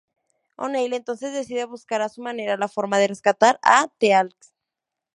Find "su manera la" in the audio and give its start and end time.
2.09-2.67